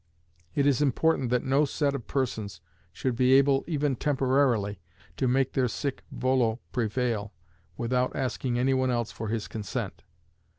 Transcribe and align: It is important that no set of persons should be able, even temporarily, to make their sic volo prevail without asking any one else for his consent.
It 0.55 0.65
is 0.65 0.81
important 0.81 1.29
that 1.29 1.43
no 1.43 1.63
set 1.63 1.93
of 1.93 2.07
persons 2.07 2.59
should 2.91 3.15
be 3.15 3.33
able, 3.33 3.63
even 3.67 3.95
temporarily, 3.95 4.81
to 5.17 5.27
make 5.27 5.53
their 5.53 5.67
sic 5.67 6.01
volo 6.11 6.59
prevail 6.71 7.33
without 7.77 8.15
asking 8.15 8.57
any 8.57 8.73
one 8.73 8.89
else 8.89 9.11
for 9.11 9.27
his 9.27 9.47
consent. 9.47 10.01